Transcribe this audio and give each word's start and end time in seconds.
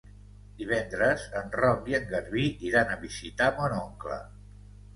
Divendres 0.61 1.25
en 1.41 1.53
Roc 1.59 1.91
i 1.93 1.97
en 1.99 2.09
Garbí 2.15 2.47
iran 2.71 2.97
a 2.97 2.99
visitar 3.07 3.53
mon 3.61 3.79
oncle. 3.85 4.21